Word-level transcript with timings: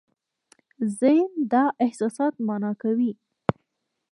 ذهن 1.01 1.29
دا 1.51 1.63
احساسات 1.85 2.33
مانا 2.47 2.71
کوي. 2.81 3.11